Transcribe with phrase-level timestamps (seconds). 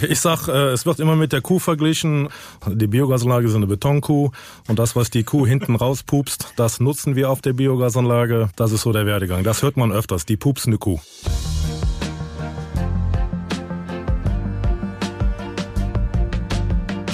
[0.00, 2.28] Ich sag, äh, es wird immer mit der Kuh verglichen.
[2.66, 4.30] Die Biogasanlage ist eine Betonkuh
[4.68, 8.50] und das, was die Kuh hinten rauspupst, das nutzen wir auf der Biogasanlage.
[8.56, 9.42] Das ist so der Werdegang.
[9.42, 11.00] Das hört man öfters, die pupsende Kuh.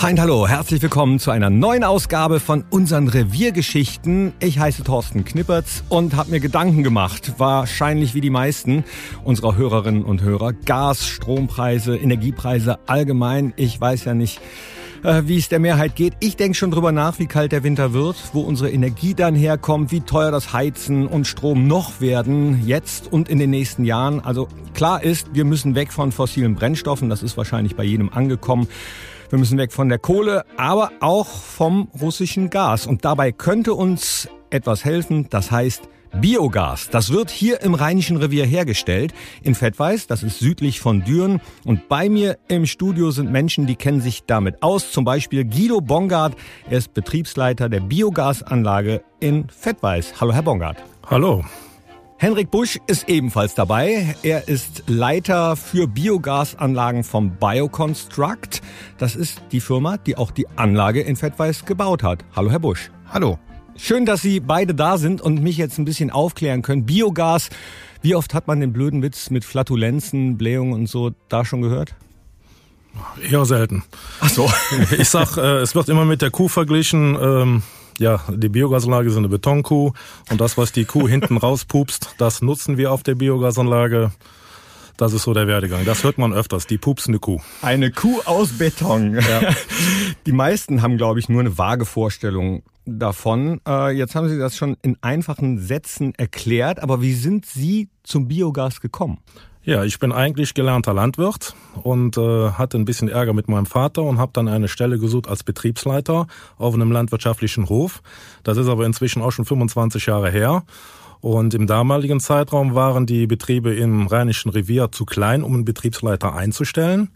[0.05, 4.35] Und hallo, herzlich willkommen zu einer neuen Ausgabe von unseren Reviergeschichten.
[4.39, 8.85] Ich heiße Thorsten Knippertz und habe mir Gedanken gemacht, wahrscheinlich wie die meisten
[9.25, 10.53] unserer Hörerinnen und Hörer.
[10.53, 13.55] Gas, Strompreise, Energiepreise allgemein.
[13.57, 14.43] Ich weiß ja nicht,
[15.05, 16.13] äh, wie es der Mehrheit geht.
[16.21, 19.91] Ich denke schon drüber nach, wie kalt der Winter wird, wo unsere Energie dann herkommt,
[19.91, 24.21] wie teuer das Heizen und Strom noch werden, jetzt und in den nächsten Jahren.
[24.21, 28.69] Also klar ist, wir müssen weg von fossilen Brennstoffen, das ist wahrscheinlich bei jedem angekommen.
[29.35, 32.87] Wir müssen weg von der Kohle, aber auch vom russischen Gas.
[32.87, 35.89] Und dabei könnte uns etwas helfen, das heißt
[36.21, 36.89] Biogas.
[36.89, 39.13] Das wird hier im Rheinischen Revier hergestellt,
[39.43, 41.41] in Fettweiß, das ist südlich von Düren.
[41.65, 44.93] Und bei mir im Studio sind Menschen, die kennen sich damit aus.
[44.93, 46.37] Zum Beispiel Guido Bongard,
[46.71, 50.21] er ist Betriebsleiter der Biogasanlage in Fettweiß.
[50.21, 50.77] Hallo, Herr Bongard.
[51.11, 51.45] Hallo.
[52.17, 54.15] Henrik Busch ist ebenfalls dabei.
[54.23, 58.63] Er ist Leiter für Biogasanlagen vom Bioconstruct.
[58.99, 62.25] Das ist die Firma, die auch die Anlage in Fettweiß gebaut hat.
[62.35, 62.91] Hallo, Herr Busch.
[63.13, 63.39] Hallo.
[63.77, 66.87] Schön, dass Sie beide da sind und mich jetzt ein bisschen aufklären können.
[66.87, 67.51] Biogas,
[68.01, 71.97] wie oft hat man den blöden Witz mit Flatulenzen, Blähungen und so da schon gehört?
[73.29, 73.83] Eher selten.
[74.21, 74.49] Ach so.
[74.97, 77.19] Ich sag, äh, es wird immer mit der Kuh verglichen.
[77.21, 77.63] Ähm
[77.99, 79.93] ja, die Biogasanlage ist eine Betonkuh
[80.31, 84.13] und das, was die Kuh hinten rauspupst, das nutzen wir auf der Biogasanlage.
[84.97, 85.85] Das ist so der Werdegang.
[85.85, 87.41] Das hört man öfters, die pupsende Kuh.
[87.63, 89.15] Eine Kuh aus Beton.
[89.15, 89.53] Ja.
[90.27, 93.61] Die meisten haben, glaube ich, nur eine vage Vorstellung davon.
[93.67, 98.29] Äh, jetzt haben Sie das schon in einfachen Sätzen erklärt, aber wie sind Sie zum
[98.29, 99.19] Biogas gekommen?
[99.67, 104.03] Ja, ich bin eigentlich gelernter Landwirt und äh, hatte ein bisschen Ärger mit meinem Vater
[104.03, 106.27] und habe dann eine Stelle gesucht als Betriebsleiter
[106.59, 108.03] auf einem landwirtschaftlichen Hof.
[108.43, 110.65] Das ist aber inzwischen auch schon 25 Jahre her.
[111.23, 116.35] Und im damaligen Zeitraum waren die Betriebe im Rheinischen Revier zu klein, um einen Betriebsleiter
[116.35, 117.09] einzustellen.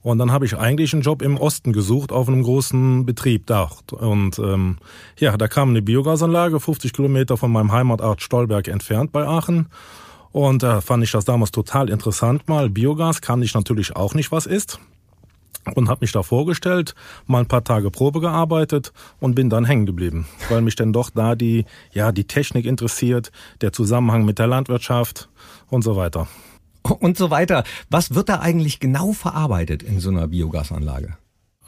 [0.00, 3.68] Und dann habe ich eigentlich einen Job im Osten gesucht, auf einem großen Betrieb da.
[3.92, 4.78] Und ähm,
[5.18, 9.68] ja, da kam eine Biogasanlage, 50 Kilometer von meinem Heimatort Stolberg entfernt bei Aachen.
[10.32, 12.70] Und da äh, fand ich das damals total interessant mal.
[12.70, 14.78] Biogas kann ich natürlich auch nicht, was ist.
[15.74, 16.94] Und habe mich da vorgestellt,
[17.26, 21.10] mal ein paar Tage Probe gearbeitet und bin dann hängen geblieben, weil mich denn doch
[21.10, 23.30] da die, ja, die Technik interessiert,
[23.60, 25.28] der Zusammenhang mit der Landwirtschaft
[25.68, 26.28] und so weiter.
[27.00, 27.64] Und so weiter.
[27.90, 31.18] Was wird da eigentlich genau verarbeitet in so einer Biogasanlage?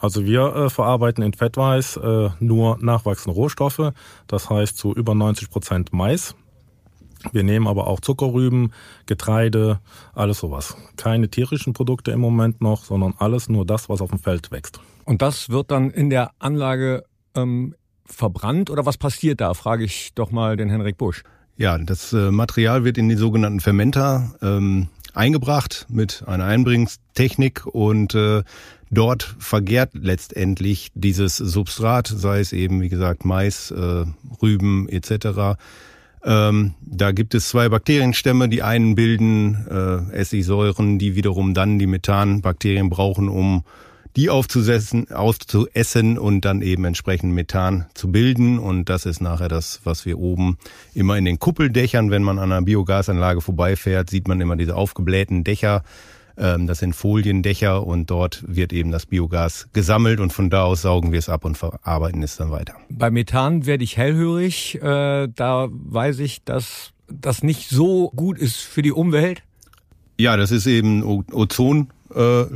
[0.01, 3.93] Also wir äh, verarbeiten in Fettweiß äh, nur nachwachsende Rohstoffe,
[4.27, 6.35] das heißt zu über 90 Prozent Mais.
[7.31, 8.73] Wir nehmen aber auch Zuckerrüben,
[9.07, 9.81] Getreide,
[10.15, 10.77] alles sowas.
[10.97, 14.81] Keine tierischen Produkte im Moment noch, sondern alles nur das, was auf dem Feld wächst.
[15.05, 17.75] Und das wird dann in der Anlage ähm,
[18.05, 19.55] verbrannt oder was passiert da?
[19.55, 21.23] Frage ich doch mal den Henrik Busch.
[21.57, 28.15] Ja, das äh, Material wird in die sogenannten Fermenter ähm, eingebracht mit einer Einbringungstechnik und
[28.15, 28.43] äh,
[28.91, 34.05] dort vergärt letztendlich dieses Substrat, sei es eben wie gesagt Mais, äh,
[34.41, 35.59] Rüben etc
[36.25, 41.87] ähm, da gibt es zwei Bakterienstämme, die einen bilden äh, Essigsäuren, die wiederum dann die
[41.87, 43.65] Methanbakterien brauchen, um
[44.15, 48.59] die aufzusetzen, auszuessen und dann eben entsprechend Methan zu bilden.
[48.59, 50.59] Und das ist nachher das, was wir oben
[50.95, 55.45] immer in den Kuppeldächern, wenn man an einer Biogasanlage vorbeifährt, sieht man immer diese aufgeblähten
[55.45, 55.83] Dächer
[56.37, 61.13] das sind Foliendächer und dort wird eben das Biogas gesammelt und von da aus saugen
[61.13, 62.75] wir es ab und verarbeiten es dann weiter.
[62.89, 64.77] Bei Methan werde ich hellhörig.
[64.83, 69.43] Äh, da weiß ich, dass das nicht so gut ist für die Umwelt.
[70.19, 71.89] Ja, das ist eben Ozon.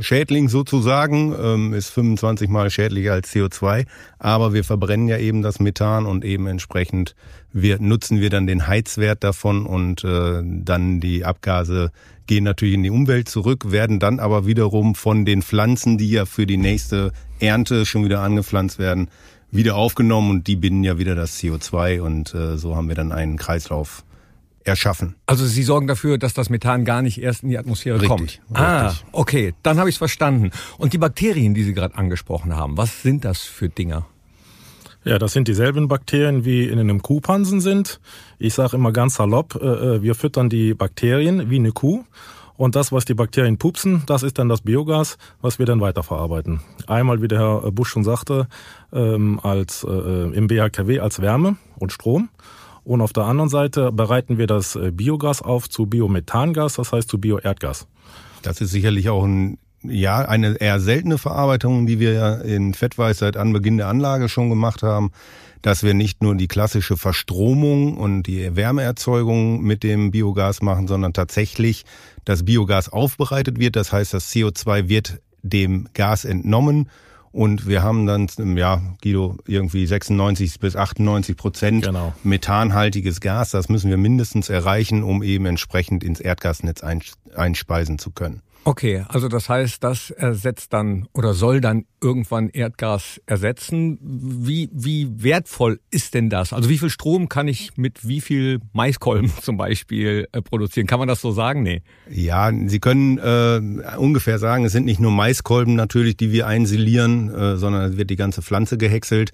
[0.01, 3.85] Schädling sozusagen, ähm, ist 25 mal schädlicher als CO2,
[4.19, 7.15] aber wir verbrennen ja eben das Methan und eben entsprechend
[7.53, 11.91] wir, nutzen wir dann den Heizwert davon und äh, dann die Abgase
[12.27, 16.25] gehen natürlich in die Umwelt zurück, werden dann aber wiederum von den Pflanzen, die ja
[16.25, 19.09] für die nächste Ernte schon wieder angepflanzt werden,
[19.49, 23.11] wieder aufgenommen und die binden ja wieder das CO2 und äh, so haben wir dann
[23.11, 24.03] einen Kreislauf
[24.67, 25.15] erschaffen.
[25.25, 28.41] Also Sie sorgen dafür, dass das Methan gar nicht erst in die Atmosphäre richtig, kommt.
[28.53, 29.05] Ah, richtig.
[29.11, 30.51] okay, dann habe ich es verstanden.
[30.77, 34.05] Und die Bakterien, die Sie gerade angesprochen haben, was sind das für Dinger?
[35.03, 38.01] Ja, das sind dieselben Bakterien, wie in einem Kuhpansen sind.
[38.39, 42.03] Ich sage immer ganz salopp, äh, äh, wir füttern die Bakterien wie eine Kuh.
[42.57, 46.59] Und das, was die Bakterien pupsen, das ist dann das Biogas, was wir dann weiterverarbeiten.
[46.87, 48.47] Einmal, wie der Herr Busch schon sagte,
[48.91, 49.89] ähm, als äh,
[50.33, 52.29] im BHKW als Wärme und Strom.
[52.87, 57.17] Und auf der anderen Seite bereiten wir das Biogas auf zu Biomethangas, das heißt zu
[57.17, 57.85] Bioerdgas.
[58.43, 63.19] Das ist sicherlich auch ein ja, eine eher seltene Verarbeitung, die wir ja in Fettweiß
[63.19, 65.11] seit Anbeginn der Anlage schon gemacht haben,
[65.61, 71.13] dass wir nicht nur die klassische Verstromung und die Wärmeerzeugung mit dem Biogas machen, sondern
[71.13, 71.83] tatsächlich
[72.25, 73.75] das Biogas aufbereitet wird.
[73.75, 76.89] Das heißt, das CO2 wird dem Gas entnommen
[77.31, 78.27] und wir haben dann,
[78.57, 82.13] ja, Guido, irgendwie 96 bis 98 Prozent genau.
[82.23, 83.51] methanhaltiges Gas.
[83.51, 86.83] Das müssen wir mindestens erreichen, um eben entsprechend ins Erdgasnetz
[87.35, 88.41] einspeisen zu können.
[88.67, 93.97] Okay, also das heißt, das ersetzt dann oder soll dann irgendwann Erdgas ersetzen.
[94.01, 96.51] Wie, wie wertvoll ist denn das?
[96.51, 100.85] Also wie viel Strom kann ich mit wie viel Maiskolben zum Beispiel äh, produzieren?
[100.85, 101.63] Kann man das so sagen?
[101.63, 101.81] Nee.
[102.09, 107.33] Ja, Sie können äh, ungefähr sagen, es sind nicht nur Maiskolben natürlich, die wir einsilieren,
[107.33, 109.31] äh, sondern es wird die ganze Pflanze gehäckselt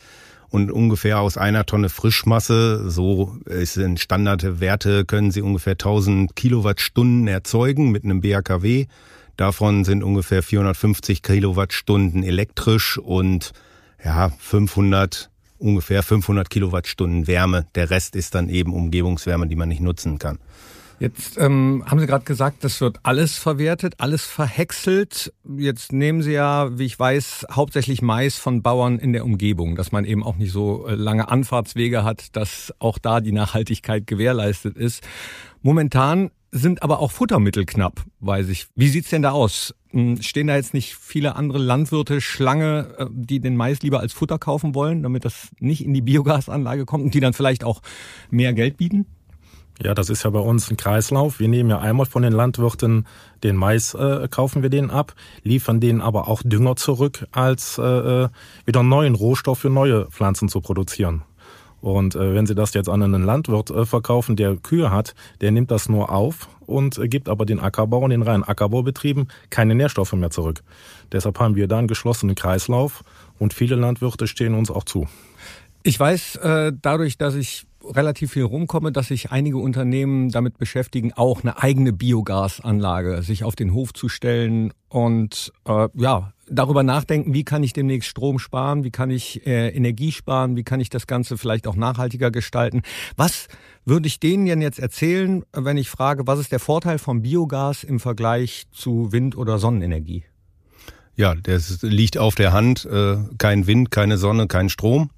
[0.50, 7.90] und ungefähr aus einer Tonne Frischmasse, so sind Standardwerte, können Sie ungefähr 1000 Kilowattstunden erzeugen
[7.90, 8.86] mit einem BAKW.
[9.38, 13.52] Davon sind ungefähr 450 Kilowattstunden elektrisch und
[14.04, 17.66] ja, 500 ungefähr 500 Kilowattstunden Wärme.
[17.76, 20.40] Der Rest ist dann eben Umgebungswärme, die man nicht nutzen kann.
[21.00, 25.34] Jetzt ähm, haben Sie gerade gesagt, das wird alles verwertet, alles verhäckselt.
[25.58, 29.92] Jetzt nehmen Sie ja, wie ich weiß, hauptsächlich Mais von Bauern in der Umgebung, dass
[29.92, 34.78] man eben auch nicht so äh, lange Anfahrtswege hat, dass auch da die Nachhaltigkeit gewährleistet
[34.78, 35.04] ist.
[35.62, 38.68] Momentan sind aber auch Futtermittel knapp, weiß ich.
[38.76, 39.74] Wie sieht's denn da aus?
[39.90, 44.14] Hm, stehen da jetzt nicht viele andere Landwirte Schlange, äh, die den Mais lieber als
[44.14, 47.82] Futter kaufen wollen, damit das nicht in die Biogasanlage kommt und die dann vielleicht auch
[48.30, 49.08] mehr Geld bieten?
[49.82, 51.40] Ja, das ist ja bei uns ein Kreislauf.
[51.40, 53.08] Wir nehmen ja einmal von den Landwirten
[53.44, 57.82] den Mais, äh, kaufen wir den ab, liefern denen aber auch Dünger zurück, als äh,
[57.82, 58.30] äh
[58.66, 61.24] wieder neuen Rohstoff für neue Pflanzen zu produzieren.
[61.84, 65.52] Und äh, wenn Sie das jetzt an einen Landwirt äh, verkaufen, der Kühe hat, der
[65.52, 70.14] nimmt das nur auf und äh, gibt aber den Ackerbauern, den reinen Ackerbaubetrieben keine Nährstoffe
[70.14, 70.64] mehr zurück.
[71.12, 73.04] Deshalb haben wir da einen geschlossenen Kreislauf
[73.38, 75.10] und viele Landwirte stehen uns auch zu.
[75.84, 81.14] Ich weiß äh, dadurch, dass ich relativ viel rumkomme, dass sich einige Unternehmen damit beschäftigen,
[81.14, 87.34] auch eine eigene Biogasanlage sich auf den Hof zu stellen und äh, ja darüber nachdenken,
[87.34, 90.90] wie kann ich demnächst Strom sparen, wie kann ich äh, Energie sparen, wie kann ich
[90.90, 92.82] das Ganze vielleicht auch nachhaltiger gestalten.
[93.16, 93.48] Was
[93.86, 97.84] würde ich denen denn jetzt erzählen, wenn ich frage, was ist der Vorteil vom Biogas
[97.84, 100.24] im Vergleich zu Wind- oder Sonnenenergie?
[101.16, 102.86] Ja, das liegt auf der Hand.
[102.86, 105.12] Äh, kein Wind, keine Sonne, kein Strom.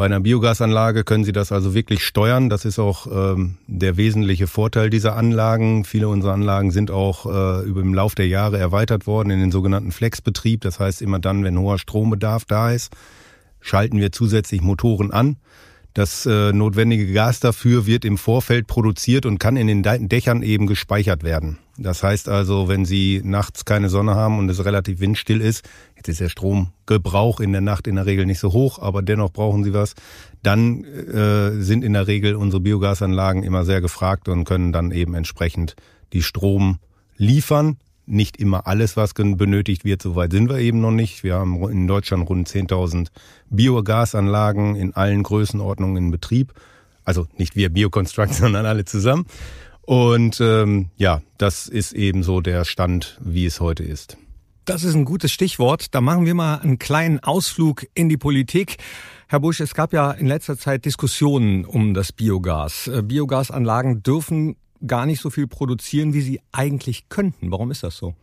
[0.00, 2.48] Bei einer Biogasanlage können Sie das also wirklich steuern.
[2.48, 5.84] Das ist auch ähm, der wesentliche Vorteil dieser Anlagen.
[5.84, 9.50] Viele unserer Anlagen sind auch äh, über im Lauf der Jahre erweitert worden in den
[9.50, 10.62] sogenannten Flexbetrieb.
[10.62, 12.94] Das heißt, immer dann, wenn hoher Strombedarf da ist,
[13.60, 15.36] schalten wir zusätzlich Motoren an.
[15.92, 20.66] Das äh, notwendige Gas dafür wird im Vorfeld produziert und kann in den Dächern eben
[20.66, 21.58] gespeichert werden.
[21.82, 25.66] Das heißt also, wenn Sie nachts keine Sonne haben und es relativ windstill ist,
[25.96, 29.32] jetzt ist der Stromgebrauch in der Nacht in der Regel nicht so hoch, aber dennoch
[29.32, 29.94] brauchen Sie was,
[30.42, 35.14] dann äh, sind in der Regel unsere Biogasanlagen immer sehr gefragt und können dann eben
[35.14, 35.74] entsprechend
[36.12, 36.80] die Strom
[37.16, 37.78] liefern.
[38.04, 41.24] Nicht immer alles, was benötigt wird, soweit sind wir eben noch nicht.
[41.24, 43.06] Wir haben in Deutschland rund 10.000
[43.48, 46.52] Biogasanlagen in allen Größenordnungen in Betrieb.
[47.06, 49.24] Also nicht wir Bioconstruct, sondern alle zusammen.
[49.90, 54.16] Und ähm, ja, das ist eben so der Stand, wie es heute ist.
[54.64, 55.92] Das ist ein gutes Stichwort.
[55.96, 58.76] Da machen wir mal einen kleinen Ausflug in die Politik.
[59.26, 62.86] Herr Busch, es gab ja in letzter Zeit Diskussionen um das Biogas.
[62.86, 64.54] Äh, Biogasanlagen dürfen
[64.86, 67.50] gar nicht so viel produzieren, wie sie eigentlich könnten.
[67.50, 68.14] Warum ist das so?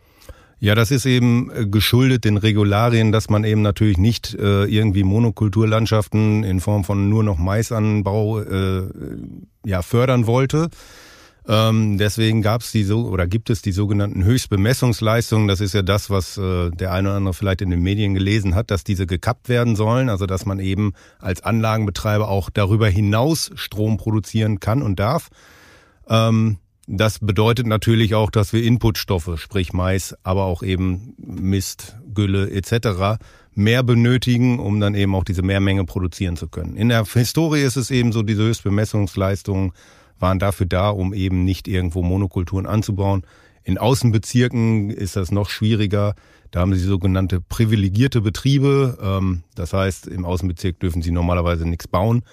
[0.59, 5.03] Ja, das ist eben äh, geschuldet den Regularien, dass man eben natürlich nicht äh, irgendwie
[5.03, 8.83] Monokulturlandschaften in Form von nur noch Maisanbau äh,
[9.65, 10.69] ja fördern wollte.
[11.49, 15.47] Ähm, deswegen gab es die so oder gibt es die sogenannten Höchstbemessungsleistungen.
[15.47, 18.53] Das ist ja das, was äh, der eine oder andere vielleicht in den Medien gelesen
[18.53, 20.09] hat, dass diese gekappt werden sollen.
[20.09, 25.29] Also dass man eben als Anlagenbetreiber auch darüber hinaus Strom produzieren kann und darf.
[26.09, 32.49] Ähm, das bedeutet natürlich auch, dass wir Inputstoffe, sprich Mais, aber auch eben Mist, Gülle
[32.49, 33.21] etc.
[33.53, 36.77] mehr benötigen, um dann eben auch diese Mehrmenge produzieren zu können.
[36.77, 39.73] In der Historie ist es eben so, diese Höchstbemessungsleistungen
[40.19, 43.23] waren dafür da, um eben nicht irgendwo Monokulturen anzubauen.
[43.63, 46.15] In Außenbezirken ist das noch schwieriger.
[46.51, 48.97] Da haben sie sogenannte privilegierte Betriebe.
[49.01, 52.23] Ähm, das heißt, im Außenbezirk dürfen sie normalerweise nichts bauen.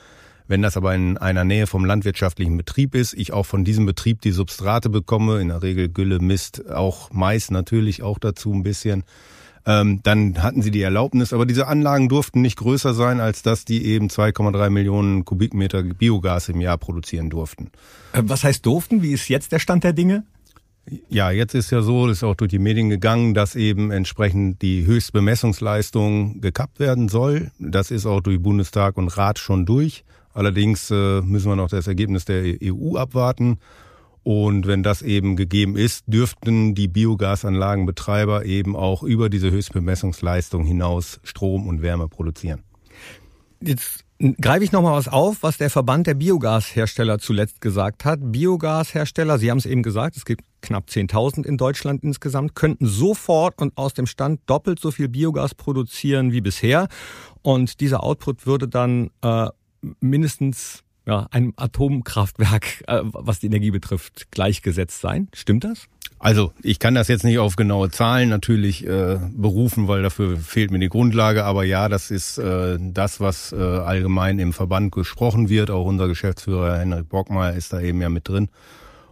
[0.46, 4.20] Wenn das aber in einer Nähe vom landwirtschaftlichen Betrieb ist, ich auch von diesem Betrieb
[4.20, 9.04] die Substrate bekomme, in der Regel Gülle, Mist, auch Mais natürlich auch dazu ein bisschen,
[9.66, 13.64] ähm, dann hatten sie die Erlaubnis, aber diese Anlagen durften nicht größer sein, als dass
[13.64, 17.70] die eben 2,3 Millionen Kubikmeter Biogas im Jahr produzieren durften.
[18.12, 19.02] Äh, was heißt durften?
[19.02, 20.24] Wie ist jetzt der Stand der Dinge?
[21.08, 24.60] Ja, jetzt ist ja so, das ist auch durch die Medien gegangen, dass eben entsprechend
[24.60, 27.50] die Höchstbemessungsleistung gekappt werden soll.
[27.58, 30.04] Das ist auch durch Bundestag und Rat schon durch.
[30.34, 33.58] Allerdings äh, müssen wir noch das Ergebnis der EU abwarten.
[34.24, 41.20] Und wenn das eben gegeben ist, dürften die Biogasanlagenbetreiber eben auch über diese Höchstbemessungsleistung hinaus
[41.22, 42.62] Strom und Wärme produzieren.
[43.60, 44.04] Jetzt
[44.40, 48.20] greife ich nochmal was auf, was der Verband der Biogashersteller zuletzt gesagt hat.
[48.22, 53.60] Biogashersteller, Sie haben es eben gesagt, es gibt knapp 10.000 in Deutschland insgesamt, könnten sofort
[53.60, 56.88] und aus dem Stand doppelt so viel Biogas produzieren wie bisher.
[57.42, 59.48] Und dieser Output würde dann äh,
[60.00, 65.28] mindestens ja, einem Atomkraftwerk, äh, was die Energie betrifft, gleichgesetzt sein.
[65.34, 65.88] Stimmt das?
[66.18, 70.70] Also ich kann das jetzt nicht auf genaue Zahlen natürlich äh, berufen, weil dafür fehlt
[70.70, 71.44] mir die Grundlage.
[71.44, 75.70] Aber ja, das ist äh, das, was äh, allgemein im Verband gesprochen wird.
[75.70, 78.48] Auch unser Geschäftsführer Henrik Bockmeier ist da eben ja mit drin.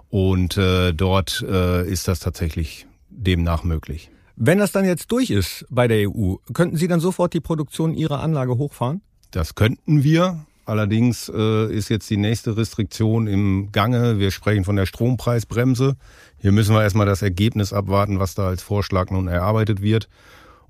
[0.09, 4.11] Und äh, dort äh, ist das tatsächlich demnach möglich.
[4.37, 7.95] Wenn das dann jetzt durch ist bei der EU, könnten Sie dann sofort die Produktion
[7.95, 9.03] Ihrer Anlage hochfahren?
[9.31, 10.47] Das könnten wir.
[10.65, 14.19] Allerdings äh, ist jetzt die nächste Restriktion im Gange.
[14.19, 15.97] Wir sprechen von der Strompreisbremse.
[16.39, 20.09] Hier müssen wir erstmal das Ergebnis abwarten, was da als Vorschlag nun erarbeitet wird.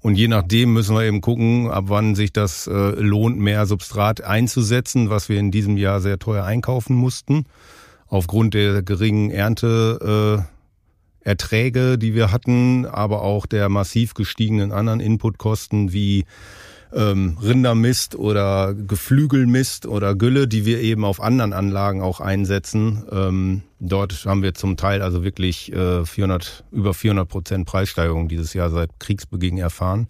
[0.00, 4.22] Und je nachdem müssen wir eben gucken, ab wann sich das äh, lohnt, mehr Substrat
[4.22, 7.44] einzusetzen, was wir in diesem Jahr sehr teuer einkaufen mussten.
[8.08, 10.44] Aufgrund der geringen Ernte.
[10.48, 10.52] Äh,
[11.24, 16.24] Erträge, die wir hatten, aber auch der massiv gestiegenen anderen Inputkosten wie
[16.94, 23.04] ähm, Rindermist oder Geflügelmist oder Gülle, die wir eben auf anderen Anlagen auch einsetzen.
[23.10, 28.54] Ähm, dort haben wir zum Teil also wirklich äh, 400, über 400 Prozent Preissteigerung dieses
[28.54, 30.08] Jahr seit Kriegsbeginn erfahren.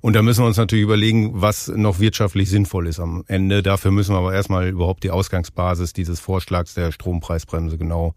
[0.00, 3.62] Und da müssen wir uns natürlich überlegen, was noch wirtschaftlich sinnvoll ist am Ende.
[3.62, 8.14] Dafür müssen wir aber erstmal überhaupt die Ausgangsbasis dieses Vorschlags der Strompreisbremse genau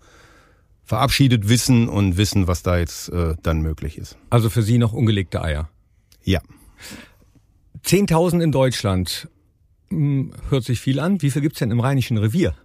[0.83, 4.17] verabschiedet wissen und wissen, was da jetzt äh, dann möglich ist.
[4.29, 5.69] Also für Sie noch ungelegte Eier?
[6.23, 6.39] Ja.
[7.85, 9.29] 10.000 in Deutschland.
[9.89, 11.21] Hm, hört sich viel an.
[11.21, 12.55] Wie viel gibt's denn im Rheinischen Revier?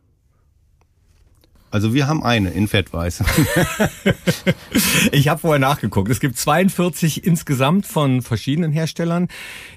[1.71, 3.23] Also wir haben eine in Fettweiß.
[5.13, 6.11] ich habe vorher nachgeguckt.
[6.11, 9.29] Es gibt 42 insgesamt von verschiedenen Herstellern.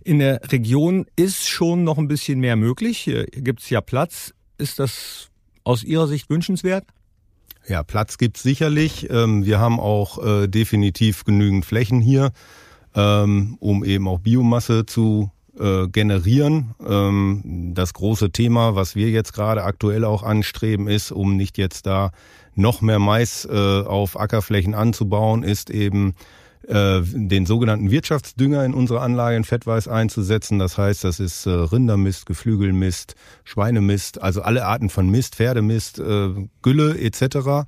[0.03, 2.97] In der Region ist schon noch ein bisschen mehr möglich.
[2.97, 4.33] Hier gibt's ja Platz.
[4.57, 5.29] Ist das
[5.63, 6.85] aus Ihrer Sicht wünschenswert?
[7.67, 9.09] Ja, Platz gibt's sicherlich.
[9.11, 12.31] Ähm, wir haben auch äh, definitiv genügend Flächen hier
[12.95, 16.75] ähm, um eben auch Biomasse zu äh, generieren.
[16.85, 21.85] Ähm, das große Thema, was wir jetzt gerade aktuell auch anstreben, ist, um nicht jetzt
[21.85, 22.11] da
[22.55, 26.13] noch mehr Mais äh, auf Ackerflächen anzubauen, ist eben
[26.67, 30.59] äh, den sogenannten Wirtschaftsdünger in unsere Anlage in Fettweiß einzusetzen.
[30.59, 36.29] Das heißt, das ist äh, Rindermist, Geflügelmist, Schweinemist, also alle Arten von Mist, Pferdemist, äh,
[36.61, 37.65] Gülle etc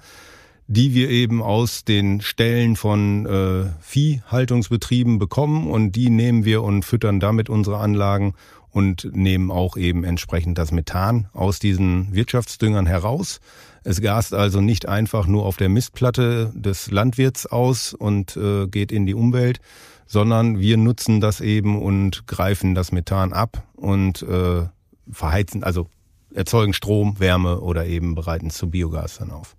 [0.67, 6.83] die wir eben aus den Ställen von äh, Viehhaltungsbetrieben bekommen und die nehmen wir und
[6.83, 8.33] füttern damit unsere Anlagen
[8.71, 13.39] und nehmen auch eben entsprechend das Methan aus diesen Wirtschaftsdüngern heraus.
[13.83, 18.91] Es gast also nicht einfach nur auf der Mistplatte des Landwirts aus und äh, geht
[18.91, 19.59] in die Umwelt,
[20.07, 24.63] sondern wir nutzen das eben und greifen das Methan ab und äh,
[25.11, 25.87] verheizen, also
[26.33, 29.55] erzeugen Strom, Wärme oder eben bereiten zu Biogas dann auf.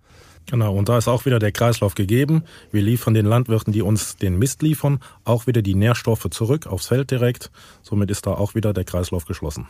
[0.48, 2.44] Genau, und da ist auch wieder der Kreislauf gegeben.
[2.70, 6.86] Wir liefern den Landwirten, die uns den Mist liefern, auch wieder die Nährstoffe zurück aufs
[6.86, 7.50] Feld direkt.
[7.82, 9.66] Somit ist da auch wieder der Kreislauf geschlossen.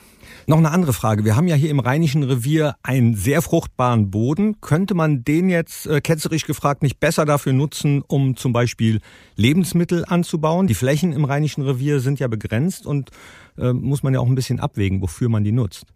[0.46, 1.24] Noch eine andere Frage.
[1.24, 4.60] Wir haben ja hier im Rheinischen Revier einen sehr fruchtbaren Boden.
[4.60, 9.00] Könnte man den jetzt, äh, ketzerisch gefragt, nicht besser dafür nutzen, um zum Beispiel
[9.34, 10.66] Lebensmittel anzubauen?
[10.66, 13.10] Die Flächen im Rheinischen Revier sind ja begrenzt und
[13.56, 15.86] äh, muss man ja auch ein bisschen abwägen, wofür man die nutzt.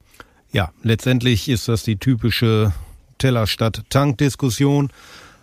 [0.53, 2.73] Ja, letztendlich ist das die typische
[3.21, 4.89] Teller statt Tank-Diskussion.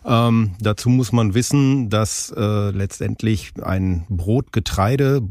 [0.06, 5.22] Ähm, dazu muss man wissen, dass äh, letztendlich ein Brotgetreide,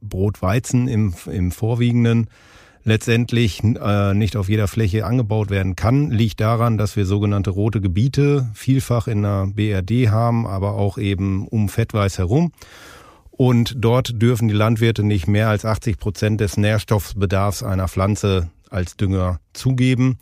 [0.00, 2.28] Brotweizen im, im Vorwiegenden
[2.84, 7.80] letztendlich äh, nicht auf jeder Fläche angebaut werden kann, liegt daran, dass wir sogenannte rote
[7.80, 12.52] Gebiete vielfach in der BRD haben, aber auch eben um Fettweiß herum.
[13.32, 18.96] Und dort dürfen die Landwirte nicht mehr als 80 Prozent des Nährstoffbedarfs einer Pflanze als
[18.96, 20.18] Dünger zugeben.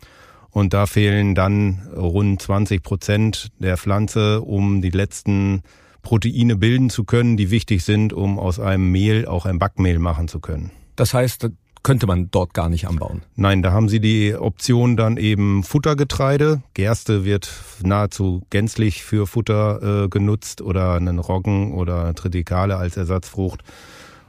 [0.55, 5.63] Und da fehlen dann rund 20 Prozent der Pflanze, um die letzten
[6.01, 10.29] Proteine bilden zu können, die wichtig sind, um aus einem Mehl auch ein Backmehl machen
[10.29, 10.71] zu können.
[10.95, 11.49] Das heißt,
[11.83, 13.23] könnte man dort gar nicht anbauen?
[13.35, 16.63] Nein, da haben Sie die Option dann eben Futtergetreide.
[16.73, 17.51] Gerste wird
[17.83, 23.61] nahezu gänzlich für Futter äh, genutzt oder einen Roggen oder Tritikale als Ersatzfrucht.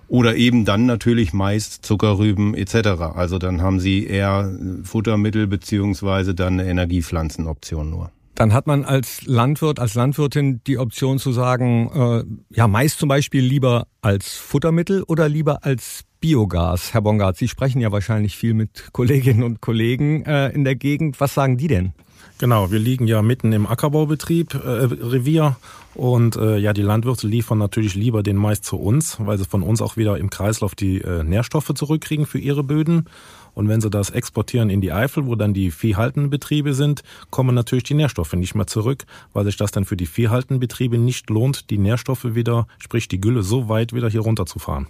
[0.08, 2.76] Oder eben dann natürlich meist Zuckerrüben etc.
[3.14, 4.52] Also dann haben Sie eher
[4.84, 8.10] Futtermittel beziehungsweise dann eine Energiepflanzenoption nur.
[8.36, 13.08] Dann hat man als Landwirt, als Landwirtin die Option zu sagen, äh, ja, Mais zum
[13.08, 16.92] Beispiel lieber als Futtermittel oder lieber als Biogas.
[16.92, 21.18] Herr Bongard, Sie sprechen ja wahrscheinlich viel mit Kolleginnen und Kollegen äh, in der Gegend.
[21.18, 21.94] Was sagen die denn?
[22.38, 25.56] Genau, wir liegen ja mitten im Ackerbaubetrieb, äh, Revier
[25.94, 29.62] und äh, ja, die Landwirte liefern natürlich lieber den Mais zu uns, weil sie von
[29.62, 33.08] uns auch wieder im Kreislauf die äh, Nährstoffe zurückkriegen für ihre Böden.
[33.54, 37.54] Und wenn sie das exportieren in die Eifel, wo dann die viehhaltenden Betriebe sind, kommen
[37.54, 41.30] natürlich die Nährstoffe nicht mehr zurück, weil sich das dann für die viehhaltenden Betriebe nicht
[41.30, 44.88] lohnt, die Nährstoffe wieder, sprich die Gülle, so weit wieder hier runterzufahren.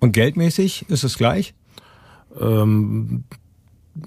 [0.00, 1.54] Und geldmäßig ist es gleich?
[2.38, 3.24] Ähm,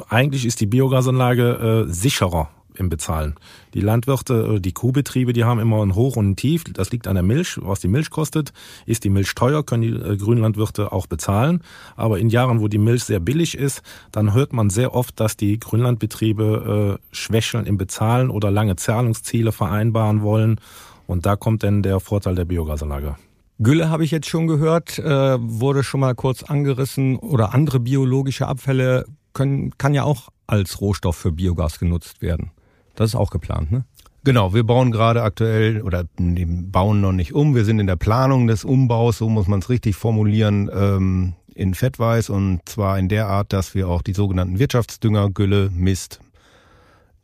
[0.10, 3.36] eigentlich ist die Biogasanlage äh, sicherer im Bezahlen.
[3.74, 6.64] Die Landwirte, äh, die Kuhbetriebe, die haben immer ein Hoch und ein Tief.
[6.66, 8.54] Das liegt an der Milch, was die Milch kostet.
[8.86, 11.62] Ist die Milch teuer, können die äh, Grünlandwirte auch bezahlen.
[11.96, 15.38] Aber in Jahren, wo die Milch sehr billig ist, dann hört man sehr oft, dass
[15.38, 20.60] die Grünlandbetriebe äh, schwächeln im Bezahlen oder lange Zahlungsziele vereinbaren wollen.
[21.06, 23.16] Und da kommt dann der Vorteil der Biogasanlage.
[23.60, 28.48] Gülle habe ich jetzt schon gehört, äh, wurde schon mal kurz angerissen oder andere biologische
[28.48, 29.06] Abfälle
[29.38, 32.52] können, kann ja auch als Rohstoff für Biogas genutzt werden.
[32.96, 33.86] Das ist auch geplant, ne?
[34.24, 37.56] Genau, wir bauen gerade aktuell oder bauen noch nicht um.
[37.56, 41.74] Wir sind in der Planung des Umbaus, so muss man es richtig formulieren, ähm, in
[41.74, 46.20] Fettweiß und zwar in der Art, dass wir auch die sogenannten Wirtschaftsdünger, Gülle, Mist,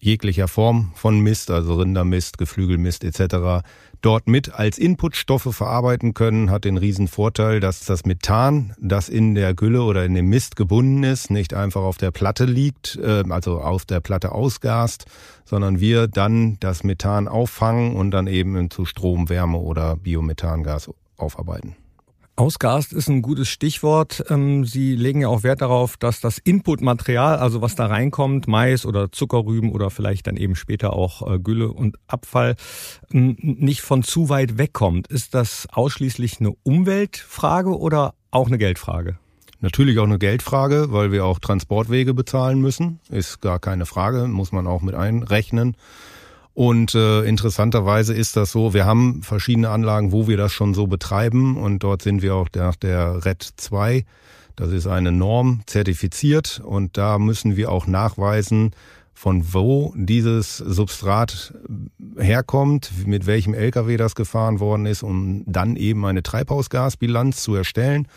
[0.04, 3.64] jeglicher Form von Mist, also Rindermist, Geflügelmist etc.,
[4.02, 9.34] dort mit als Inputstoffe verarbeiten können, hat den riesen Vorteil, dass das Methan, das in
[9.34, 13.24] der Gülle oder in dem Mist gebunden ist, nicht einfach auf der Platte liegt, äh,
[13.30, 15.06] also auf der Platte ausgast,
[15.46, 21.78] sondern wir dann das Methan auffangen und dann eben zu Strom, Wärme oder Biomethangas aufarbeiten.
[22.36, 24.24] Ausgast ist ein gutes Stichwort.
[24.30, 28.88] Ähm, Sie legen ja auch Wert darauf, dass das Inputmaterial, also was da reinkommt, Mais
[28.88, 32.56] oder Zuckerrüben oder vielleicht dann eben später auch äh, Gülle und Abfall,
[33.12, 35.08] nicht von zu weit wegkommt.
[35.08, 39.20] Ist das ausschließlich eine Umweltfrage oder auch eine Geldfrage?
[39.60, 43.00] Natürlich auch eine Geldfrage, weil wir auch Transportwege bezahlen müssen.
[43.10, 45.78] Ist gar keine Frage, muss man auch mit einrechnen.
[46.54, 50.86] Und äh, interessanterweise ist das so, wir haben verschiedene Anlagen, wo wir das schon so
[50.86, 51.58] betreiben.
[51.58, 54.06] Und dort sind wir auch nach der RED 2,
[54.56, 56.62] das ist eine Norm, zertifiziert.
[56.64, 58.72] Und da müssen wir auch nachweisen,
[59.14, 61.54] von wo dieses Substrat
[62.18, 68.08] herkommt, mit welchem LKW das gefahren worden ist, um dann eben eine Treibhausgasbilanz zu erstellen.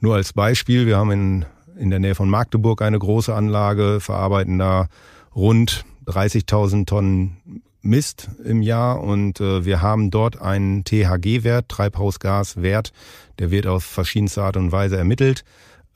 [0.00, 1.44] Nur als Beispiel, wir haben in,
[1.76, 4.88] in der Nähe von Magdeburg eine große Anlage, verarbeiten da
[5.34, 12.92] rund 30.000 Tonnen Mist im Jahr und äh, wir haben dort einen THG-Wert, Treibhausgaswert,
[13.38, 15.44] der wird auf verschiedenste Art und Weise ermittelt,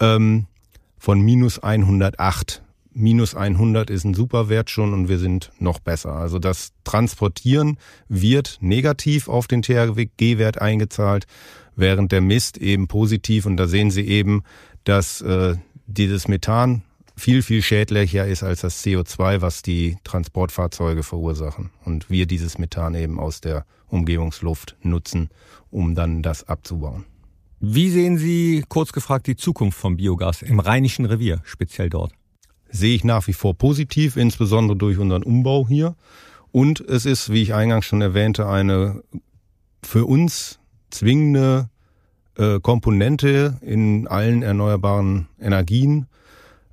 [0.01, 0.47] ähm,
[0.99, 2.63] von minus 108.
[2.95, 6.13] Minus 100 ist ein super Wert schon und wir sind noch besser.
[6.13, 11.27] Also das Transportieren wird negativ auf den THG-Wert eingezahlt,
[11.75, 14.45] während der Mist eben positiv und da sehen Sie eben,
[14.85, 16.83] dass äh, dieses Methan
[17.23, 21.71] viel, viel schädlicher ist als das CO2, was die Transportfahrzeuge verursachen.
[21.85, 25.31] Und wir dieses Methan eben aus der Umgebungsluft nutzen,
[25.71, 27.05] um dann das abzubauen.
[27.61, 32.13] Wie sehen Sie, kurz gefragt, die Zukunft vom Biogas im Rheinischen Revier, speziell dort?
[32.69, 35.95] Sehe ich nach wie vor positiv, insbesondere durch unseren Umbau hier.
[36.51, 39.05] Und es ist, wie ich eingangs schon erwähnte, eine
[39.81, 40.59] für uns
[40.91, 41.71] zwingende
[42.37, 46.09] äh, Komponente in allen erneuerbaren Energien,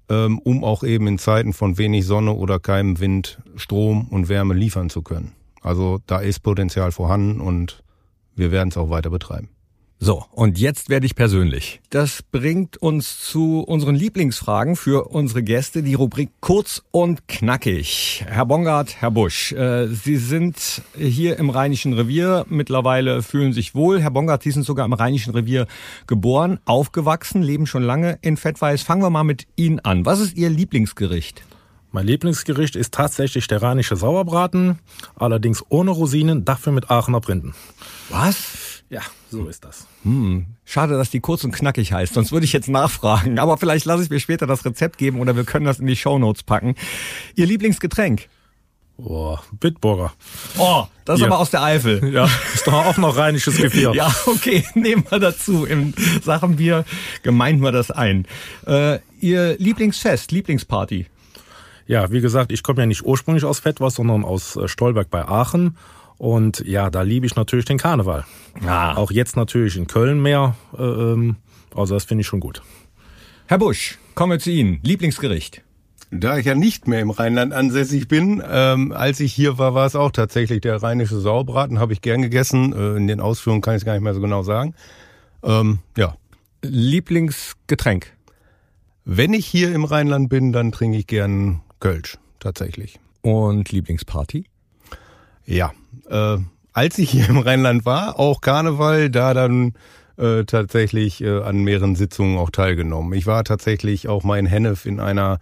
[0.10, 4.54] ähm, um auch eben in Zeiten von wenig Sonne oder keinem Wind Strom und Wärme
[4.54, 5.34] liefern zu können.
[5.62, 7.84] Also da ist Potenzial vorhanden und
[8.36, 9.50] wir werden es auch weiter betreiben.
[10.02, 11.82] So, und jetzt werde ich persönlich.
[11.90, 18.24] Das bringt uns zu unseren Lieblingsfragen für unsere Gäste, die Rubrik kurz und knackig.
[18.26, 24.00] Herr Bongard, Herr Busch, äh, Sie sind hier im Rheinischen Revier, mittlerweile fühlen sich wohl.
[24.00, 25.68] Herr Bongard, Sie sind sogar im Rheinischen Revier
[26.08, 28.84] geboren, aufgewachsen, leben schon lange in Fettweiß.
[28.84, 30.06] Fangen wir mal mit Ihnen an.
[30.06, 31.44] Was ist Ihr Lieblingsgericht?
[31.92, 34.80] Mein Lieblingsgericht ist tatsächlich der rheinische Sauerbraten,
[35.16, 37.54] allerdings ohne Rosinen, dafür mit Aachener Printen.
[38.10, 38.84] Was?
[38.90, 39.88] Ja, so ist das.
[40.04, 43.40] Hm, schade, dass die kurz und knackig heißt, sonst würde ich jetzt nachfragen.
[43.40, 45.96] Aber vielleicht lasse ich mir später das Rezept geben oder wir können das in die
[45.96, 46.76] Shownotes packen.
[47.36, 48.28] Ihr Lieblingsgetränk?
[48.98, 50.12] Oh, Bitburger.
[50.58, 51.28] Oh, das ist ja.
[51.28, 52.02] aber aus der Eifel.
[52.14, 53.94] Ja, ist doch auch noch rheinisches Gefier.
[53.94, 55.66] ja, okay, nehmen wir dazu.
[55.66, 56.84] Im Sachenbier
[57.24, 58.26] gemeint wir das ein.
[58.66, 61.06] Äh, ihr Lieblingsfest, Lieblingsparty?
[61.88, 65.26] Ja, wie gesagt, ich komme ja nicht ursprünglich aus Fettwas, sondern aus äh, Stolberg bei
[65.26, 65.78] Aachen.
[66.20, 68.26] Und ja, da liebe ich natürlich den Karneval.
[68.68, 68.94] Ah.
[68.96, 70.56] Auch jetzt natürlich in Köln mehr.
[70.78, 71.38] Äh, ähm,
[71.74, 72.62] also das finde ich schon gut.
[73.48, 74.82] Herr Busch, kommen wir zu Ihnen.
[74.84, 75.64] Lieblingsgericht?
[76.12, 79.86] Da ich ja nicht mehr im Rheinland ansässig bin, ähm, als ich hier war, war
[79.86, 82.74] es auch tatsächlich der rheinische Sauerbraten, habe ich gern gegessen.
[82.74, 84.76] Äh, in den Ausführungen kann ich es gar nicht mehr so genau sagen.
[85.42, 86.18] Ähm, ja.
[86.64, 88.12] Lieblingsgetränk?
[89.06, 93.00] Wenn ich hier im Rheinland bin, dann trinke ich gern Kölsch, tatsächlich.
[93.22, 94.44] Und Lieblingsparty?
[95.46, 95.72] Ja,
[96.10, 96.38] äh,
[96.74, 99.74] als ich hier im Rheinland war, auch Karneval, da dann
[100.18, 103.14] äh, tatsächlich äh, an mehreren Sitzungen auch teilgenommen.
[103.14, 105.40] Ich war tatsächlich auch mal in Hennef in einer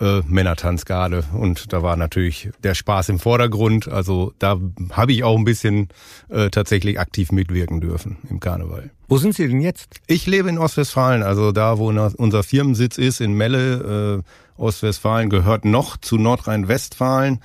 [0.00, 3.88] äh, Männertanzgarde und da war natürlich der Spaß im Vordergrund.
[3.88, 4.58] Also da
[4.90, 5.88] habe ich auch ein bisschen
[6.28, 8.90] äh, tatsächlich aktiv mitwirken dürfen im Karneval.
[9.08, 10.00] Wo sind Sie denn jetzt?
[10.06, 14.22] Ich lebe in Ostwestfalen, also da, wo unser Firmensitz ist, in Melle.
[14.24, 17.40] Äh, Ostwestfalen gehört noch zu Nordrhein-Westfalen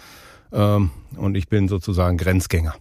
[0.52, 2.76] ähm, und ich bin sozusagen Grenzgänger.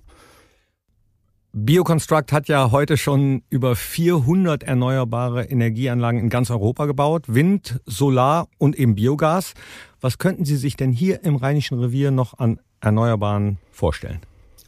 [1.58, 7.24] Bioconstruct hat ja heute schon über 400 erneuerbare Energieanlagen in ganz Europa gebaut.
[7.28, 9.54] Wind, Solar und eben Biogas.
[10.02, 14.20] Was könnten Sie sich denn hier im Rheinischen Revier noch an Erneuerbaren vorstellen?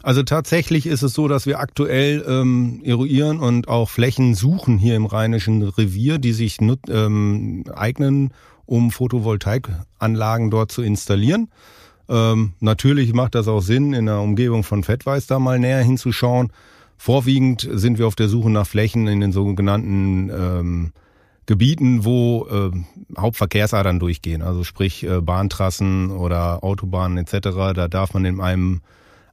[0.03, 4.97] Also tatsächlich ist es so, dass wir aktuell ähm, eruieren und auch Flächen suchen hier
[4.97, 6.57] im Rheinischen Revier, die sich
[6.89, 8.33] ähm, eignen,
[8.65, 11.51] um Photovoltaikanlagen dort zu installieren.
[12.09, 16.53] Ähm, natürlich macht das auch Sinn, in der Umgebung von Fettweiß da mal näher hinzuschauen.
[16.97, 20.93] Vorwiegend sind wir auf der Suche nach Flächen in den sogenannten ähm,
[21.47, 22.71] Gebieten, wo äh,
[23.19, 27.49] Hauptverkehrsadern durchgehen, also sprich äh, Bahntrassen oder Autobahnen etc.
[27.75, 28.83] Da darf man in einem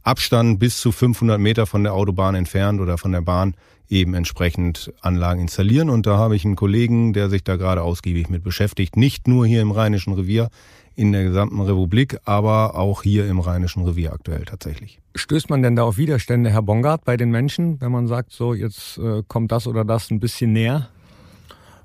[0.03, 3.55] Abstand bis zu 500 Meter von der Autobahn entfernt oder von der Bahn
[3.89, 5.89] eben entsprechend Anlagen installieren.
[5.89, 8.95] Und da habe ich einen Kollegen, der sich da gerade ausgiebig mit beschäftigt.
[8.95, 10.49] Nicht nur hier im Rheinischen Revier,
[10.95, 14.99] in der gesamten Republik, aber auch hier im Rheinischen Revier aktuell tatsächlich.
[15.15, 18.53] Stößt man denn da auf Widerstände, Herr Bongard, bei den Menschen, wenn man sagt, so
[18.53, 20.89] jetzt äh, kommt das oder das ein bisschen näher?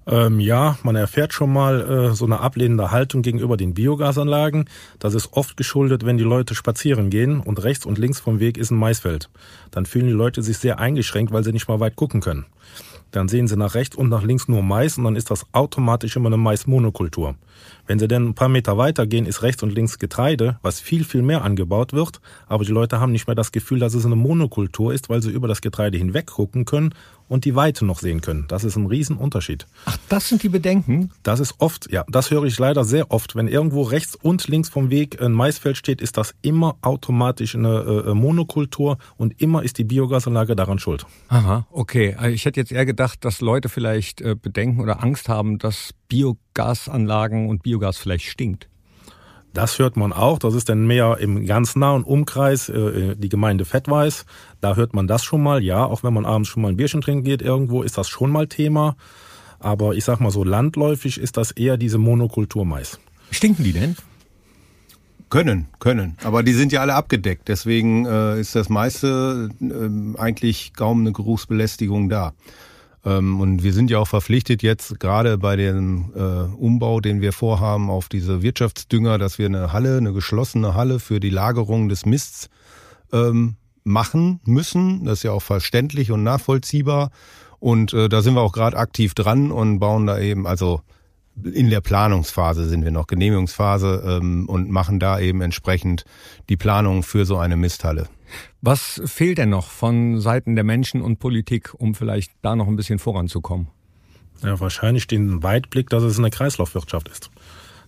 [0.07, 4.65] Ähm, ja, man erfährt schon mal äh, so eine ablehnende Haltung gegenüber den Biogasanlagen.
[4.99, 8.57] Das ist oft geschuldet, wenn die Leute spazieren gehen und rechts und links vom Weg
[8.57, 9.29] ist ein Maisfeld.
[9.71, 12.47] Dann fühlen die Leute sich sehr eingeschränkt, weil sie nicht mal weit gucken können.
[13.11, 16.17] Dann sehen sie nach rechts und nach links nur Mais und dann ist das automatisch
[16.17, 17.35] immer eine Maismonokultur.
[17.91, 21.03] Wenn sie dann ein paar Meter weiter gehen, ist rechts und links Getreide, was viel,
[21.03, 22.21] viel mehr angebaut wird.
[22.47, 25.31] Aber die Leute haben nicht mehr das Gefühl, dass es eine Monokultur ist, weil sie
[25.33, 26.95] über das Getreide hinweg gucken können
[27.27, 28.45] und die Weite noch sehen können.
[28.47, 29.67] Das ist ein Riesenunterschied.
[29.87, 31.11] Ach, das sind die Bedenken?
[31.25, 33.35] Das ist oft, ja, das höre ich leider sehr oft.
[33.35, 38.05] Wenn irgendwo rechts und links vom Weg ein Maisfeld steht, ist das immer automatisch eine
[38.07, 41.07] äh, Monokultur und immer ist die Biogasanlage daran schuld.
[41.27, 42.15] Aha, okay.
[42.17, 45.93] Also ich hätte jetzt eher gedacht, dass Leute vielleicht äh, Bedenken oder Angst haben, dass
[46.55, 48.69] Biogasanlagen und Biogas vielleicht stinkt.
[49.53, 50.39] Das hört man auch.
[50.39, 54.25] Das ist dann mehr im ganz nahen Umkreis, äh, die Gemeinde Fettweiß.
[54.61, 55.63] Da hört man das schon mal.
[55.63, 58.31] Ja, auch wenn man abends schon mal ein Bierchen trinken geht irgendwo, ist das schon
[58.31, 58.97] mal Thema.
[59.59, 63.01] Aber ich sag mal so, landläufig ist das eher diese Monokultur Mais.
[63.31, 63.97] Stinken die denn?
[65.31, 66.17] Können, können.
[66.25, 67.49] Aber die sind ja alle abgedeckt.
[67.49, 72.35] Deswegen äh, ist das meiste äh, eigentlich kaum eine Geruchsbelästigung da.
[73.05, 76.21] Ähm, und wir sind ja auch verpflichtet jetzt gerade bei dem äh,
[76.57, 81.21] Umbau, den wir vorhaben auf diese Wirtschaftsdünger, dass wir eine Halle, eine geschlossene Halle für
[81.21, 82.49] die Lagerung des Mists
[83.13, 85.05] ähm, machen müssen.
[85.05, 87.11] Das ist ja auch verständlich und nachvollziehbar.
[87.59, 90.81] Und äh, da sind wir auch gerade aktiv dran und bauen da eben, also
[91.43, 96.05] in der Planungsphase sind wir noch, Genehmigungsphase ähm, und machen da eben entsprechend
[96.49, 98.09] die Planung für so eine Misthalle.
[98.61, 102.77] Was fehlt denn noch von Seiten der Menschen und Politik, um vielleicht da noch ein
[102.77, 103.69] bisschen voranzukommen?
[104.43, 107.31] Ja, wahrscheinlich den Weitblick, dass es eine Kreislaufwirtschaft ist.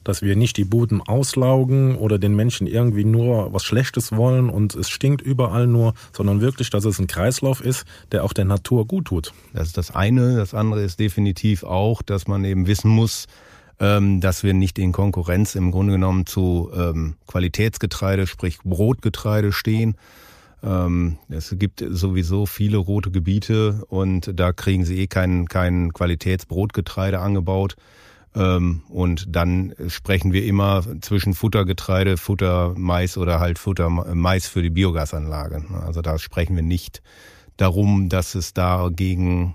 [0.05, 4.74] Dass wir nicht die Buden auslaugen oder den Menschen irgendwie nur was Schlechtes wollen und
[4.74, 8.87] es stinkt überall nur, sondern wirklich, dass es ein Kreislauf ist, der auch der Natur
[8.87, 9.33] gut tut.
[9.55, 10.37] Das ist das eine.
[10.37, 13.26] Das andere ist definitiv auch, dass man eben wissen muss,
[13.78, 19.96] ähm, dass wir nicht in Konkurrenz im Grunde genommen zu ähm, Qualitätsgetreide, sprich Brotgetreide stehen,
[20.62, 27.18] ähm, es gibt sowieso viele rote Gebiete und da kriegen sie eh kein, kein Qualitätsbrotgetreide
[27.18, 27.77] angebaut.
[28.35, 34.62] Ähm, und dann sprechen wir immer zwischen Futtergetreide, Futter Mais oder halt Futter Mais für
[34.62, 35.64] die Biogasanlage.
[35.85, 37.03] Also da sprechen wir nicht
[37.57, 39.55] darum, dass es da gegen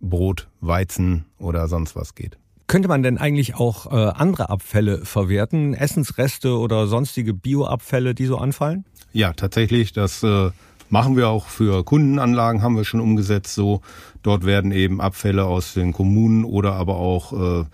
[0.00, 2.38] Brot, Weizen oder sonst was geht.
[2.66, 8.38] Könnte man denn eigentlich auch äh, andere Abfälle verwerten, Essensreste oder sonstige Bioabfälle, die so
[8.38, 8.84] anfallen?
[9.12, 9.92] Ja, tatsächlich.
[9.92, 10.50] Das äh,
[10.88, 13.54] machen wir auch für Kundenanlagen, haben wir schon umgesetzt.
[13.54, 13.82] So,
[14.22, 17.64] dort werden eben Abfälle aus den Kommunen oder aber auch äh,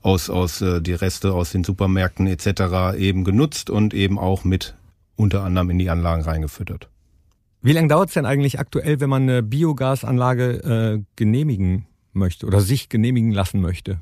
[0.00, 2.96] aus, aus äh, die Reste aus den Supermärkten etc.
[2.96, 4.74] eben genutzt und eben auch mit
[5.16, 6.88] unter anderem in die Anlagen reingefüttert.
[7.60, 12.60] Wie lange dauert es denn eigentlich aktuell, wenn man eine Biogasanlage äh, genehmigen möchte oder
[12.60, 14.00] sich genehmigen lassen möchte?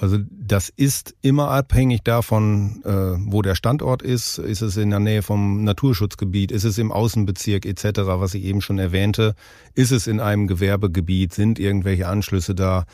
[0.00, 4.38] Also das ist immer abhängig davon, äh, wo der Standort ist.
[4.38, 6.52] Ist es in der Nähe vom Naturschutzgebiet?
[6.52, 9.34] Ist es im Außenbezirk etc., was ich eben schon erwähnte?
[9.74, 11.34] Ist es in einem Gewerbegebiet?
[11.34, 12.84] Sind irgendwelche Anschlüsse da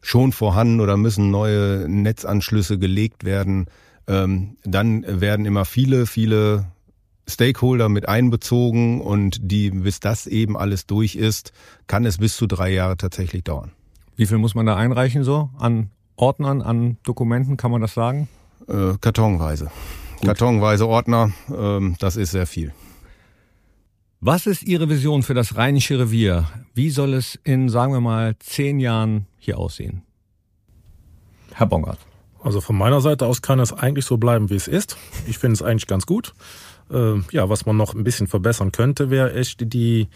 [0.00, 3.66] schon vorhanden oder müssen neue Netzanschlüsse gelegt werden?
[4.06, 6.66] Ähm, dann werden immer viele, viele
[7.28, 11.52] Stakeholder mit einbezogen und die, bis das eben alles durch ist,
[11.88, 13.72] kann es bis zu drei Jahre tatsächlich dauern.
[14.16, 18.28] Wie viel muss man da einreichen so an Ordnern, an Dokumenten, kann man das sagen?
[18.68, 19.70] Äh, kartonweise.
[20.16, 20.26] Gut.
[20.26, 22.72] Kartonweise Ordner, ähm, das ist sehr viel.
[24.20, 26.48] Was ist Ihre Vision für das Rheinische Revier?
[26.72, 30.02] Wie soll es in, sagen wir mal, zehn Jahren hier aussehen?
[31.52, 31.98] Herr Bongard.
[32.42, 34.96] Also von meiner Seite aus kann es eigentlich so bleiben, wie es ist.
[35.26, 36.34] Ich finde es eigentlich ganz gut.
[36.90, 40.08] Äh, ja, was man noch ein bisschen verbessern könnte, wäre echt die,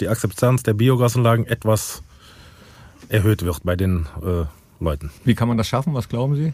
[0.00, 2.02] die Akzeptanz der Biogasanlagen etwas
[3.08, 4.44] erhöht wird bei den äh,
[4.84, 5.10] Leuten.
[5.24, 5.94] Wie kann man das schaffen?
[5.94, 6.52] Was glauben Sie?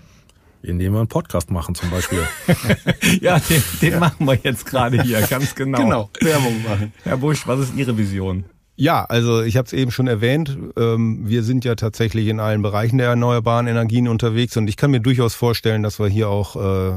[0.63, 2.23] Indem wir einen Podcast machen zum Beispiel.
[3.21, 3.99] ja, den, den ja.
[3.99, 5.79] machen wir jetzt gerade hier, ganz genau.
[5.79, 6.93] Genau, Werbung machen.
[7.03, 8.45] Herr Busch, was ist Ihre Vision?
[8.77, 12.63] Ja, also ich habe es eben schon erwähnt, ähm, wir sind ja tatsächlich in allen
[12.63, 16.57] Bereichen der erneuerbaren Energien unterwegs und ich kann mir durchaus vorstellen, dass wir hier auch
[16.57, 16.93] äh,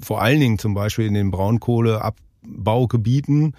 [0.00, 3.56] vor allen Dingen zum Beispiel in den Braunkohleabbaugebieten,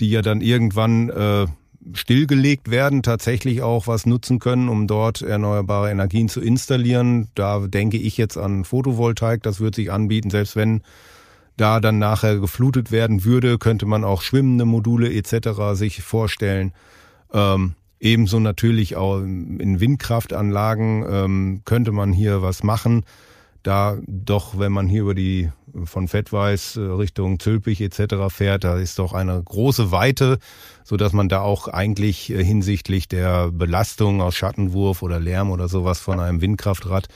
[0.00, 1.46] die ja dann irgendwann äh,
[1.92, 7.28] stillgelegt werden, tatsächlich auch was nutzen können, um dort erneuerbare Energien zu installieren.
[7.34, 10.82] Da denke ich jetzt an Photovoltaik, das wird sich anbieten, selbst wenn
[11.56, 15.74] da dann nachher geflutet werden würde, könnte man auch schwimmende Module etc.
[15.74, 16.72] sich vorstellen.
[17.32, 23.04] Ähm, ebenso natürlich auch in Windkraftanlagen ähm, könnte man hier was machen.
[23.62, 25.50] Da doch, wenn man hier über die
[25.84, 28.14] von Fettweiß äh, Richtung Zülpich etc.
[28.28, 30.38] fährt, da ist doch eine große Weite,
[30.84, 35.68] so dass man da auch eigentlich äh, hinsichtlich der Belastung aus Schattenwurf oder Lärm oder
[35.68, 37.08] sowas von einem Windkraftrad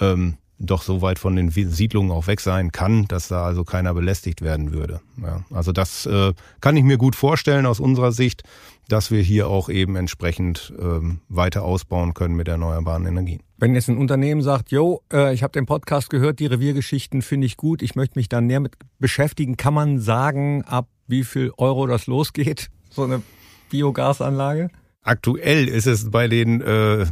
[0.00, 3.94] ähm, doch so weit von den Siedlungen auch weg sein kann, dass da also keiner
[3.94, 5.00] belästigt werden würde.
[5.20, 8.42] Ja, also das äh, kann ich mir gut vorstellen aus unserer Sicht,
[8.88, 13.40] dass wir hier auch eben entsprechend ähm, weiter ausbauen können mit erneuerbaren Energien.
[13.56, 17.46] Wenn jetzt ein Unternehmen sagt, yo, äh, ich habe den Podcast gehört, die Reviergeschichten finde
[17.46, 21.52] ich gut, ich möchte mich da näher mit beschäftigen, kann man sagen, ab wie viel
[21.56, 23.22] Euro das losgeht, so eine
[23.70, 24.70] Biogasanlage?
[25.02, 27.06] Aktuell ist es bei den äh,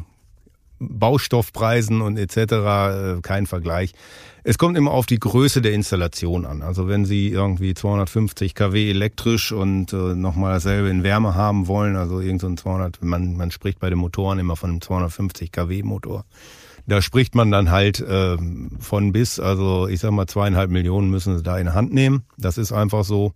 [0.79, 2.37] Baustoffpreisen und etc.
[2.37, 3.93] Äh, kein Vergleich.
[4.45, 6.63] Es kommt immer auf die Größe der Installation an.
[6.63, 11.97] Also wenn Sie irgendwie 250 kW elektrisch und äh, nochmal dasselbe in Wärme haben wollen,
[11.97, 15.53] also irgend so ein 200, man, man spricht bei den Motoren immer von einem 250
[15.53, 16.25] kW Motor.
[16.87, 18.39] Da spricht man dann halt äh,
[18.79, 22.23] von bis, also ich sag mal zweieinhalb Millionen müssen Sie da in Hand nehmen.
[22.39, 23.35] Das ist einfach so.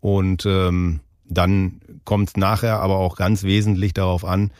[0.00, 4.50] Und ähm, dann kommt nachher aber auch ganz wesentlich darauf an,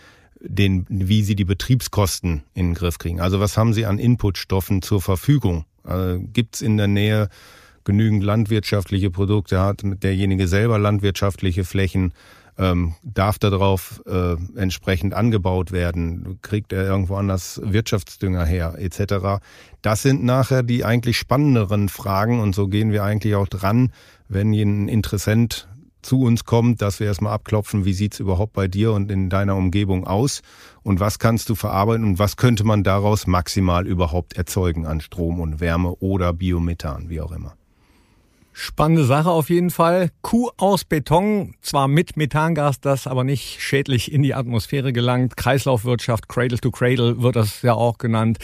[0.47, 3.21] den, wie sie die Betriebskosten in den Griff kriegen.
[3.21, 5.65] Also was haben sie an Inputstoffen zur Verfügung?
[5.83, 7.29] Also Gibt es in der Nähe
[7.85, 9.61] genügend landwirtschaftliche Produkte?
[9.61, 12.13] Hat derjenige selber landwirtschaftliche Flächen?
[12.57, 16.39] Ähm, darf darauf äh, entsprechend angebaut werden?
[16.41, 19.43] Kriegt er irgendwo anders Wirtschaftsdünger her, etc.?
[19.83, 23.93] Das sind nachher die eigentlich spannenderen Fragen und so gehen wir eigentlich auch dran,
[24.29, 25.69] wenn ein Interessent
[26.05, 29.57] zu uns kommt, dass wir erstmal abklopfen, wie sieht's überhaupt bei dir und in deiner
[29.57, 30.43] Umgebung aus
[30.83, 35.41] und was kannst du verarbeiten und was könnte man daraus maximal überhaupt erzeugen an Strom
[35.41, 37.57] und Wärme oder Biomethan, wie auch immer.
[38.57, 40.11] Spannende Sache auf jeden Fall.
[40.23, 45.37] Kuh aus Beton, zwar mit Methangas, das aber nicht schädlich in die Atmosphäre gelangt.
[45.37, 48.39] Kreislaufwirtschaft, Cradle to Cradle wird das ja auch genannt.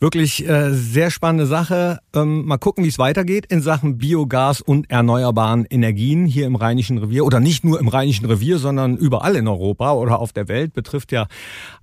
[0.00, 2.00] Wirklich äh, sehr spannende Sache.
[2.12, 6.98] Ähm, mal gucken, wie es weitergeht in Sachen Biogas und erneuerbaren Energien hier im Rheinischen
[6.98, 10.72] Revier oder nicht nur im Rheinischen Revier, sondern überall in Europa oder auf der Welt.
[10.72, 11.28] Betrifft ja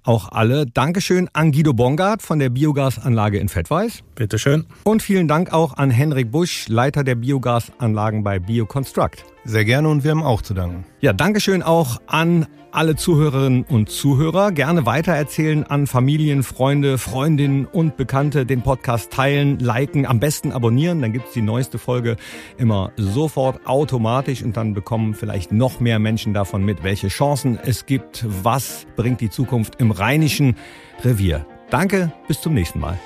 [0.03, 0.65] auch alle.
[0.65, 4.03] Dankeschön an Guido Bongard von der Biogasanlage in Fettweiß.
[4.15, 4.65] Bitteschön.
[4.83, 9.25] Und vielen Dank auch an Henrik Busch, Leiter der Biogas Anlagen bei BioConstruct.
[9.45, 10.85] Sehr gerne und wir haben auch zu danken.
[10.99, 14.51] Ja, Dankeschön auch an alle Zuhörerinnen und Zuhörer.
[14.51, 18.45] Gerne weitererzählen an Familien, Freunde, Freundinnen und Bekannte.
[18.45, 21.01] Den Podcast teilen, liken, am besten abonnieren.
[21.01, 22.15] Dann gibt's die neueste Folge
[22.57, 27.85] immer sofort automatisch und dann bekommen vielleicht noch mehr Menschen davon mit, welche Chancen es
[27.85, 28.25] gibt.
[28.43, 30.55] Was bringt die Zukunft im Rheinischen
[31.03, 31.45] Revier?
[31.69, 32.99] Danke, bis zum nächsten Mal.